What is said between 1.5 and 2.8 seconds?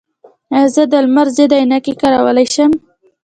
عینکې کارولی شم؟